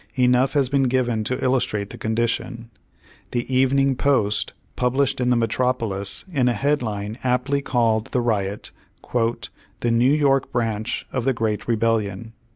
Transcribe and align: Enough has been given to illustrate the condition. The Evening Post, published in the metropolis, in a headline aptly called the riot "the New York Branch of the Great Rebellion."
Enough 0.15 0.53
has 0.53 0.67
been 0.67 0.85
given 0.89 1.23
to 1.25 1.37
illustrate 1.43 1.91
the 1.91 1.97
condition. 1.99 2.71
The 3.33 3.45
Evening 3.55 3.95
Post, 3.95 4.53
published 4.75 5.21
in 5.21 5.29
the 5.29 5.35
metropolis, 5.35 6.25
in 6.33 6.47
a 6.47 6.53
headline 6.53 7.19
aptly 7.23 7.61
called 7.61 8.07
the 8.07 8.19
riot 8.19 8.71
"the 9.11 9.91
New 9.91 10.11
York 10.11 10.51
Branch 10.51 11.05
of 11.13 11.23
the 11.23 11.33
Great 11.33 11.67
Rebellion." 11.67 12.33